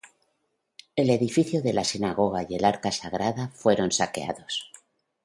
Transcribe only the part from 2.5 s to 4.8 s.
el arca sagrada fueron saqueados.